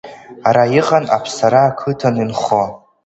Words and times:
Ара 0.47 0.63
иҟан 0.79 1.05
Аԥсара 1.15 1.61
ақыҭан 1.69 2.15
инхо… 2.23 2.63